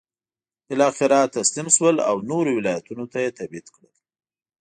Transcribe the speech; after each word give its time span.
بالاخره 0.69 1.19
تسلیم 1.37 1.67
شول 1.75 1.95
او 2.09 2.17
نورو 2.29 2.51
ولایتونو 2.55 3.03
ته 3.11 3.17
یې 3.23 3.31
تبعید 3.39 3.67
کړل. 3.73 3.93